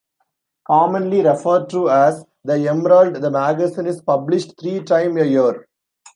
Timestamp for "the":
2.43-2.67, 3.17-3.29